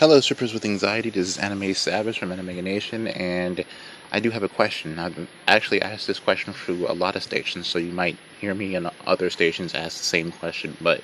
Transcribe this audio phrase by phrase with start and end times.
[0.00, 1.10] Hello, strippers with anxiety.
[1.10, 3.62] This is Anime Savage from Anime Nation, and
[4.10, 4.98] I do have a question.
[4.98, 8.74] I've actually asked this question through a lot of stations, so you might hear me
[8.76, 10.74] and other stations ask the same question.
[10.80, 11.02] But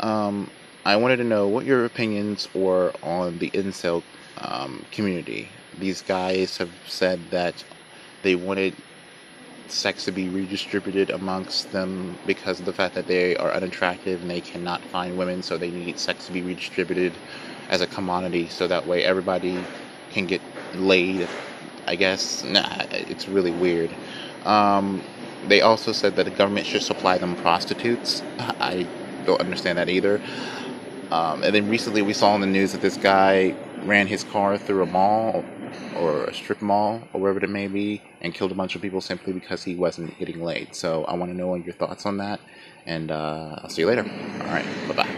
[0.00, 0.48] um,
[0.86, 4.02] I wanted to know what your opinions were on the incel
[4.38, 5.50] um, community.
[5.78, 7.62] These guys have said that
[8.22, 8.72] they wanted
[9.68, 14.30] sex to be redistributed amongst them because of the fact that they are unattractive and
[14.30, 17.12] they cannot find women, so they need sex to be redistributed
[17.68, 19.58] as a commodity so that way everybody
[20.10, 20.40] can get
[20.74, 21.28] laid.
[21.86, 23.90] I guess nah, it's really weird.
[24.44, 25.02] Um,
[25.48, 28.22] they also said that the government should supply them prostitutes.
[28.38, 28.86] I
[29.26, 30.20] don't understand that either.
[31.10, 34.56] Um, and then recently we saw in the news that this guy ran his car
[34.56, 35.44] through a mall
[35.96, 39.00] or a strip mall or wherever it may be and killed a bunch of people
[39.00, 40.74] simply because he wasn't getting laid.
[40.74, 42.40] So I want to know your thoughts on that,
[42.86, 44.02] and uh, I'll see you later.
[44.02, 45.08] All right, bye bye.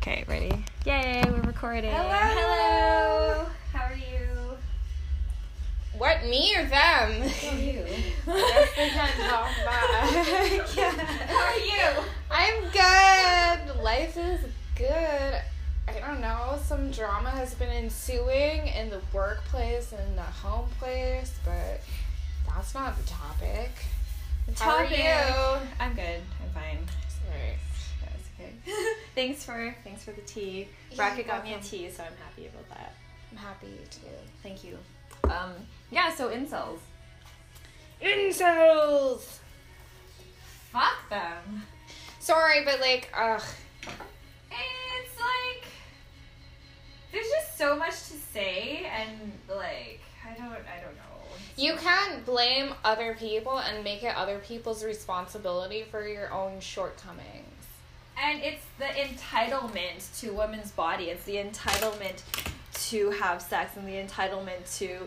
[0.00, 0.64] Okay, ready?
[0.84, 1.90] Yay, we're recording.
[1.90, 2.10] Hello.
[2.10, 3.46] Hello.
[3.72, 4.58] How are you?
[5.96, 7.22] What, me or them?
[7.22, 7.86] Oh, you.
[8.26, 9.88] Yes, they can talk back.
[11.28, 12.04] How are you?
[12.30, 13.82] I'm good.
[13.82, 14.40] Life is
[14.76, 15.40] good.
[16.04, 16.58] I don't know.
[16.62, 21.80] Some drama has been ensuing in the workplace and the home place, but
[22.46, 23.70] that's not the topic.
[24.58, 25.66] How are you?
[25.80, 26.20] I'm good.
[26.42, 26.78] I'm fine.
[27.30, 27.56] Right.
[28.02, 28.52] That's okay.
[29.14, 30.68] thanks for thanks for the tea.
[30.90, 32.92] Yeah, Bracket got me a tea, so I'm happy about that.
[33.30, 34.06] I'm happy too.
[34.42, 34.76] Thank you.
[35.24, 35.52] Um,
[35.90, 36.14] yeah.
[36.14, 36.80] So incels.
[38.02, 39.38] Incels!
[40.70, 41.62] Fuck them.
[42.20, 43.42] Sorry, but like, ugh.
[47.74, 51.02] So much to say, and like I don't I don't know.
[51.56, 57.66] You can't blame other people and make it other people's responsibility for your own shortcomings.
[58.20, 61.06] And it's the entitlement to women's body.
[61.06, 62.22] It's the entitlement
[62.90, 64.98] to have sex and the entitlement to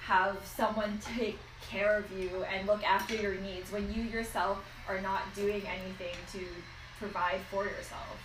[0.00, 1.38] have someone take
[1.70, 6.16] care of you and look after your needs when you yourself are not doing anything
[6.32, 6.44] to
[6.98, 8.22] provide for yourself.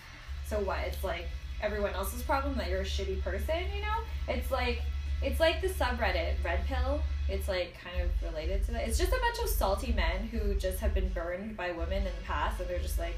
[0.47, 0.79] So what?
[0.85, 1.27] It's like
[1.61, 3.99] everyone else's problem that you're a shitty person, you know?
[4.27, 4.81] It's like
[5.21, 7.01] it's like the subreddit Red Pill.
[7.27, 8.87] It's like kind of related to that.
[8.87, 12.03] It's just a bunch of salty men who just have been burned by women in
[12.05, 13.15] the past and they're just like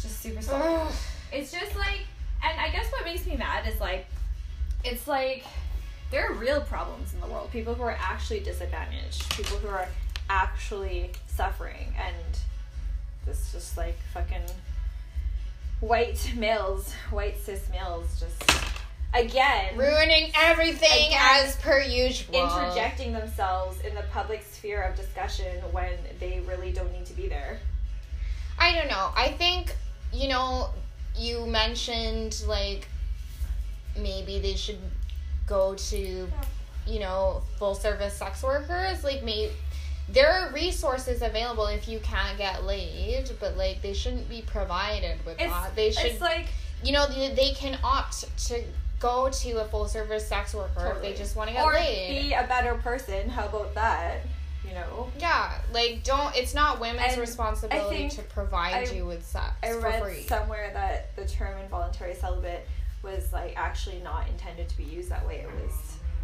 [0.00, 0.68] just super salty.
[0.68, 0.92] Ugh.
[1.32, 2.00] It's just like,
[2.44, 4.06] and I guess what makes me mad is like,
[4.84, 5.44] it's like
[6.10, 7.50] there are real problems in the world.
[7.50, 9.88] People who are actually disadvantaged, people who are
[10.30, 12.38] actually suffering, and
[13.24, 14.42] this just like fucking
[15.80, 18.68] white males, white cis males, just
[19.14, 22.34] again Ruining everything Again, as per usual.
[22.34, 27.28] interjecting themselves in the public sphere of discussion when they really don't need to be
[27.28, 27.60] there.
[28.58, 29.10] I don't know.
[29.14, 29.74] I think,
[30.12, 30.70] you know,
[31.16, 32.88] you mentioned like
[33.98, 34.78] maybe they should
[35.46, 36.28] go to,
[36.86, 39.04] you know, full service sex workers.
[39.04, 39.52] Like, maybe
[40.08, 45.18] there are resources available if you can't get laid, but like they shouldn't be provided
[45.26, 45.74] with It's, that.
[45.74, 46.46] They should, it's like
[46.84, 48.62] you know, they, they can opt to
[49.00, 52.22] go to a full service sex worker if they just want to get or laid.
[52.28, 53.28] be a better person.
[53.28, 54.20] How about that?
[54.66, 55.08] You know.
[55.18, 56.34] Yeah, like don't.
[56.36, 60.22] It's not women's And responsibility to provide I- you with sex I for read free.
[60.22, 62.66] somewhere that the term involuntary celibate
[63.02, 65.36] was like actually not intended to be used that way.
[65.46, 65.72] It was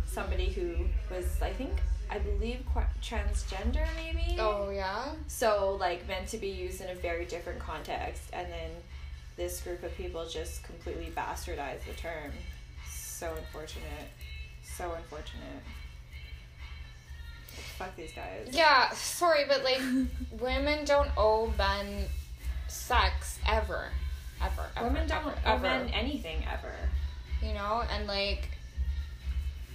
[0.06, 1.72] somebody who was, I think,
[2.10, 4.36] I believe, qu- transgender maybe.
[4.38, 5.12] oh yeah.
[5.28, 8.70] So like meant to be used in a very different context, and then
[9.36, 12.32] this group of people just completely bastardized the term.
[12.90, 14.08] So unfortunate.
[14.62, 15.62] So unfortunate.
[17.78, 18.48] Fuck these guys.
[18.50, 19.80] Yeah, sorry, but like
[20.40, 22.04] women don't owe men
[22.68, 23.88] sex ever,
[24.42, 24.66] ever.
[24.76, 25.62] ever Women don't ever, owe ever.
[25.62, 26.72] men anything ever.
[27.42, 28.48] You know, and like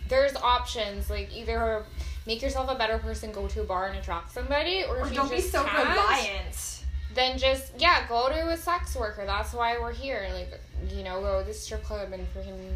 [0.10, 1.10] there's options.
[1.10, 1.84] Like either
[2.26, 5.12] make yourself a better person, go to a bar and attract somebody, or, Or if
[5.12, 6.84] you don't be so can't, reliant.
[7.14, 9.26] Then just yeah, go to a sex worker.
[9.26, 10.28] That's why we're here.
[10.34, 10.60] Like
[10.96, 12.74] you know, go to the strip club and freaking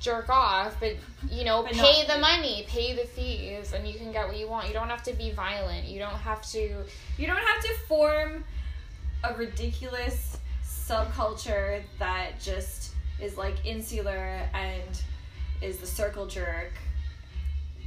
[0.00, 0.96] jerk off, but
[1.30, 4.36] you know, But pay not- the money, pay the fees, and you can get what
[4.36, 4.68] you want.
[4.68, 5.86] You don't have to be violent.
[5.86, 6.84] You don't have to.
[7.18, 8.44] You don't have to form
[9.24, 15.02] a ridiculous subculture that just is like insular and
[15.62, 16.72] is the circle jerk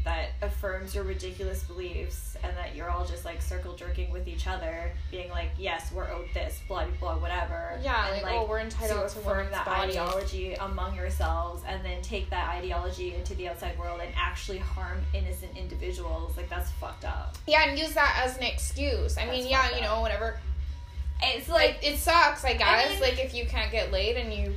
[0.04, 4.48] that affirms your ridiculous beliefs and that you're all just like circle jerking with each
[4.48, 7.78] other, being like, yes, we're owed this, blah blah blah, whatever.
[7.84, 9.98] Yeah, and like, oh, we're entitled to to affirm that bodies.
[9.98, 15.00] ideology among yourselves and then take that ideology into the outside world and actually harm
[15.14, 16.38] innocent individuals.
[16.38, 17.36] Like that's fucked up.
[17.46, 19.18] Yeah, and use that as an excuse.
[19.18, 20.40] I mean, yeah, you know, whatever.
[21.22, 22.92] It's Like like it sucks, I guess.
[22.92, 24.56] mean- like if you can't get laid and you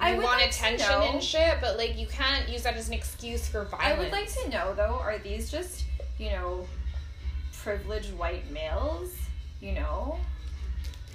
[0.00, 3.48] I want like attention and shit, but like you can't use that as an excuse
[3.48, 3.98] for violence.
[3.98, 5.84] I would like to know though, are these just,
[6.18, 6.66] you know,
[7.62, 9.14] privileged white males?
[9.60, 10.18] You know?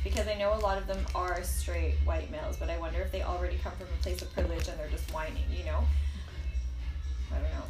[0.04, 3.12] Because I know a lot of them are straight white males, but I wonder if
[3.12, 5.84] they already come from a place of privilege and they're just whining, you know?
[7.32, 7.64] I don't know.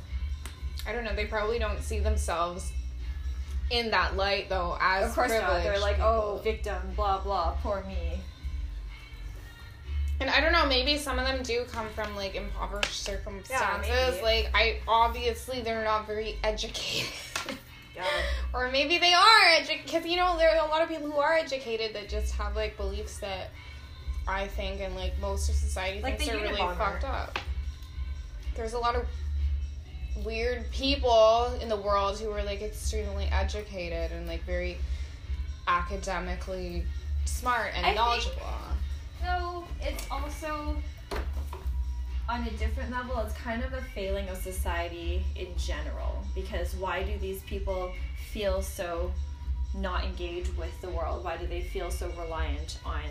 [0.85, 1.15] I don't know.
[1.15, 2.71] They probably don't see themselves
[3.71, 4.77] in that light though.
[4.79, 5.63] As Of course not.
[5.63, 8.19] They're like, oh, victim, blah blah, poor me.
[10.19, 13.89] And I don't know, maybe some of them do come from like impoverished circumstances.
[13.89, 14.21] maybe.
[14.23, 17.09] like I obviously they're not very educated.
[17.95, 18.05] Yeah.
[18.53, 21.19] or maybe they are educated because you know there are a lot of people who
[21.19, 23.51] are educated that just have like beliefs that
[24.27, 27.37] I think and like most of society Like thinks are really fucked up.
[28.55, 29.05] There's a lot of
[30.25, 34.79] weird people in the world who are like extremely educated and like very
[35.67, 36.85] academically
[37.25, 38.47] smart and I think- knowledgeable.
[39.23, 40.75] No, it's also
[42.29, 43.19] on a different level.
[43.19, 46.23] It's kind of a failing of society in general.
[46.35, 47.91] Because why do these people
[48.31, 49.11] feel so
[49.75, 51.23] not engaged with the world?
[51.23, 53.01] Why do they feel so reliant on,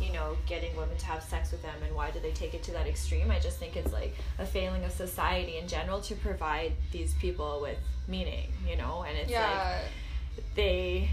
[0.00, 1.74] you know, getting women to have sex with them?
[1.84, 3.30] And why do they take it to that extreme?
[3.30, 7.60] I just think it's like a failing of society in general to provide these people
[7.62, 7.78] with
[8.08, 9.04] meaning, you know?
[9.08, 9.84] And it's like
[10.54, 11.10] they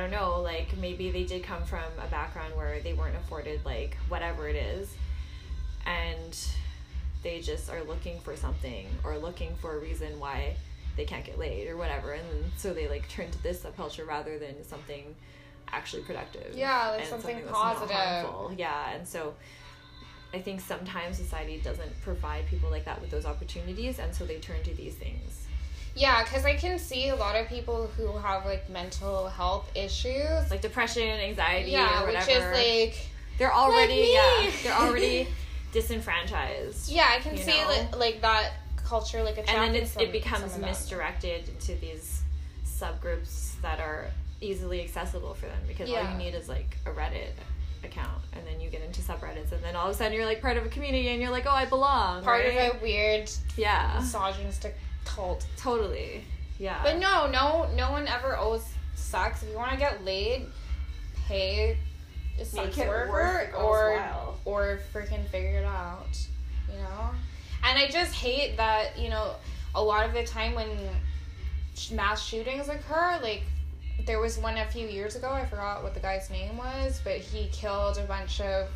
[0.00, 3.96] don't know, like maybe they did come from a background where they weren't afforded like
[4.08, 4.94] whatever it is
[5.86, 6.38] and
[7.22, 10.56] they just are looking for something or looking for a reason why
[10.96, 12.26] they can't get laid or whatever and
[12.56, 15.14] so they like turn to this subculture rather than something
[15.72, 16.54] actually productive.
[16.56, 18.58] Yeah, like something that's positive.
[18.58, 19.34] Yeah, and so
[20.32, 24.38] I think sometimes society doesn't provide people like that with those opportunities and so they
[24.38, 25.46] turn to these things.
[26.00, 30.50] Yeah, because I can see a lot of people who have like mental health issues.
[30.50, 32.52] Like depression, anxiety, yeah, or which whatever.
[32.52, 33.06] is like
[33.38, 34.14] they're already me.
[34.14, 35.26] yeah they're already
[35.72, 40.02] disenfranchised yeah, I can see like, like that culture like a and then it's, some-
[40.02, 40.66] it becomes some of that.
[40.66, 42.22] misdirected to these
[42.66, 44.06] subgroups that are
[44.40, 47.32] easily accessible for them because all you need is like a reddit
[47.84, 50.42] account and then you get into subreddits and then all of a sudden you're like
[50.42, 52.70] part of a community and you're like oh i belong part right?
[52.72, 55.46] of a weird yeah misogynistic cult.
[55.56, 56.24] totally
[56.58, 58.64] yeah But no, no, no one ever owes
[58.94, 59.42] sex.
[59.42, 60.46] If you want to get laid,
[61.26, 61.78] pay
[62.38, 64.04] a sex it worker or
[64.44, 66.16] or freaking figure it out.
[66.70, 67.10] You know.
[67.64, 69.34] And I just hate that you know
[69.74, 70.68] a lot of the time when
[71.92, 73.42] mass shootings occur, like
[74.06, 75.30] there was one a few years ago.
[75.30, 78.68] I forgot what the guy's name was, but he killed a bunch of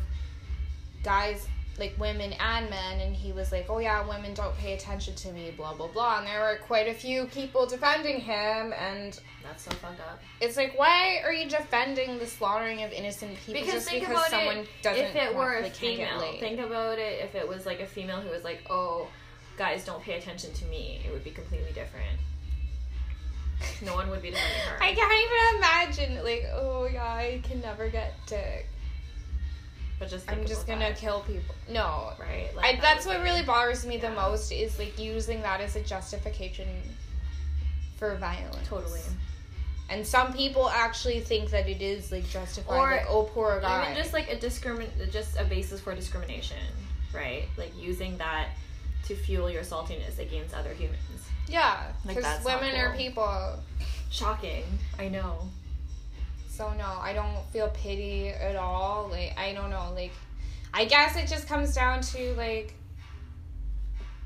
[1.03, 5.13] guys like women and men and he was like oh yeah women don't pay attention
[5.15, 6.19] to me blah blah blah.
[6.19, 10.21] And there were quite a few people defending him and that's so fucked up.
[10.39, 14.17] it's like why are you defending the slaughtering of innocent people because just think because
[14.17, 16.39] about someone it doesn't if it were a like, can't get female.
[16.39, 19.07] think about it if it was like a female who was like oh
[19.57, 22.19] guys don't pay attention to me it would be completely different.
[23.85, 24.77] No one would be defending her.
[24.83, 28.67] I can't even imagine like oh yeah I can never get dick
[29.99, 31.55] but just I'm just gonna that, kill people.
[31.69, 32.13] No.
[32.19, 35.81] Right I, that's what really bothers me the most is like using that as a
[35.81, 36.67] justification
[37.97, 38.67] for violence.
[38.67, 39.01] Totally.
[39.89, 43.83] And some people actually think that it is like justified, Or like oh poor guy.
[43.83, 46.57] even just like a discrimin just a basis for discrimination
[47.15, 47.47] right?
[47.57, 48.49] Like using that
[49.05, 50.99] to fuel your saltiness against other humans.
[51.47, 53.59] Yeah, because not women are people.
[54.09, 54.63] shocking.
[54.99, 55.47] I know
[56.55, 59.09] So no, I don't feel pity at all.
[59.11, 59.91] Like I don't know.
[59.93, 60.13] Like
[60.73, 62.73] I guess it just comes down to like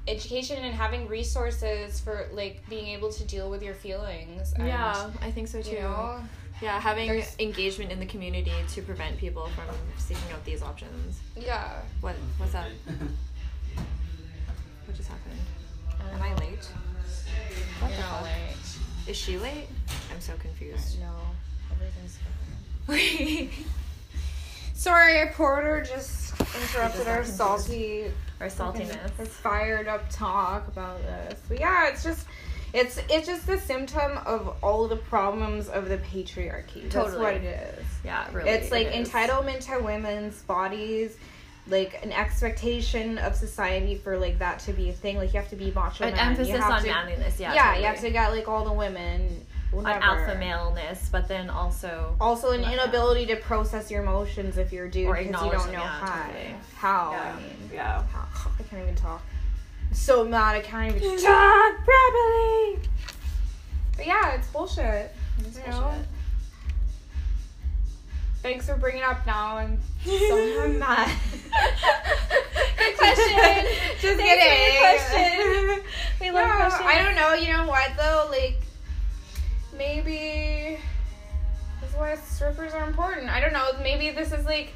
[0.08, 4.54] education and having resources for like being able to deal with your feelings.
[4.54, 6.20] And, yeah i think so too You know,
[6.62, 9.66] yeah having There's- engagement in the community to prevent people from
[9.98, 11.82] seeking out these options yeah.
[12.02, 12.70] what what's that
[14.86, 15.40] what just happened
[16.14, 16.66] am i late
[17.82, 18.24] what the fuck?
[18.24, 19.08] late.
[19.08, 19.68] is she late
[20.12, 21.12] i'm so confused No,
[21.80, 22.18] everything's
[22.88, 23.66] fine.
[24.74, 31.40] Sorry, our porter just interrupted our salty our saltiness Her fired up talk about this.
[31.50, 32.26] But yeah, it's just
[32.74, 36.84] it's it's just the symptom of all the problems of the patriarchy.
[36.84, 37.22] That's Totally.
[37.22, 37.86] what it is.
[38.06, 41.18] yeah it really it's like it entitlement to women's bodies,
[41.68, 45.18] like an expectation of society for like that to be a thing.
[45.18, 46.30] Like you have to be macho an man.
[46.30, 47.82] Emphasis on to- manliness yeah Yeah, totally.
[47.82, 49.46] you have to get like all the women.
[49.72, 50.04] On Whatever.
[50.04, 52.72] alpha maleness but then also Also, an Yeah.
[52.74, 55.88] inability uh, to process your emotions if you're a dude because you don't know yeah,
[55.88, 56.24] how.
[56.28, 56.56] totally.
[56.76, 57.70] How yeah I mean.
[57.74, 59.22] yeah How- I can't even talk.
[59.90, 62.80] I'm so mad I can't even talk properly.
[63.98, 65.14] But yeah, it's bullshit.
[65.40, 65.82] It's you know?
[65.82, 66.06] bullshit.
[68.42, 69.58] Thanks for bringing it up now.
[69.58, 71.12] I'm so mad.
[72.78, 73.66] Good question.
[74.00, 74.56] Just Thanks kidding.
[74.56, 75.84] for your question.
[76.22, 76.84] We love No, questions.
[76.86, 77.34] I don't know.
[77.34, 78.28] You know what though?
[78.30, 78.58] Like
[79.80, 80.78] maybe
[81.82, 83.30] this is why strippers are important.
[83.30, 83.72] I don't know.
[83.82, 84.74] Maybe this is like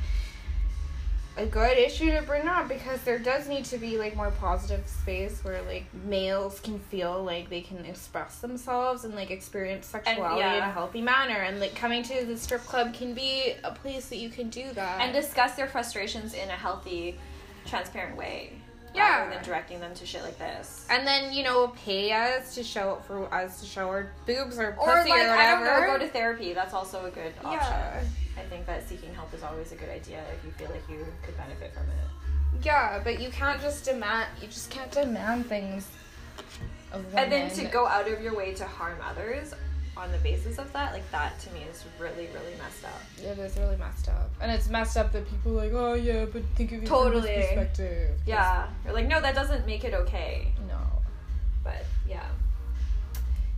[1.36, 4.88] a good issue to bring up because there does need to be like more positive
[4.88, 10.42] space where like males can feel like they can express themselves and like experience sexuality
[10.42, 10.70] in yeah.
[10.70, 14.18] a healthy manner and like coming to the strip club can be a place that
[14.18, 17.18] you can do that and discuss their frustrations in a healthy,
[17.66, 18.54] transparent way.
[18.94, 19.20] Yeah.
[19.24, 20.86] Rather than directing them to shit like this.
[20.90, 24.76] and then you know pay us to show for us to show our boobs or
[24.80, 25.88] Or pussy like or I don't whatever.
[25.88, 26.54] know, go to therapy.
[26.54, 27.60] That's also a good option.
[27.62, 28.04] yeah.
[28.38, 31.06] I think that seeking help is always a good idea if you feel like you
[31.24, 32.64] could benefit from it.
[32.66, 34.28] Yeah, but you can't just demand.
[34.42, 35.88] You just can't demand things.
[36.92, 39.54] Of And then to go out of your way to harm others
[39.96, 43.02] on the basis of that, like that to me is really, really messed up.
[43.22, 45.94] Yeah, it is really messed up, and it's messed up that people are like, oh
[45.94, 47.22] yeah, but think of it from Totally.
[47.28, 48.10] this perspective.
[48.20, 48.68] 'Cause- Yeah.
[48.86, 50.52] You're like, no, that doesn't make it okay.
[50.68, 50.80] No.
[51.64, 52.26] But yeah.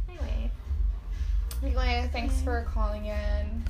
[0.09, 0.51] Anyway.
[1.63, 3.63] Anyway, thanks for calling in.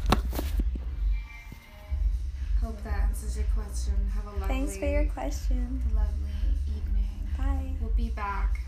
[2.62, 3.94] Hope that answers your question.
[4.16, 5.84] Have a lovely, Thanks for your question.
[5.94, 7.30] lovely evening.
[7.38, 7.76] Bye.
[7.80, 8.60] We'll be back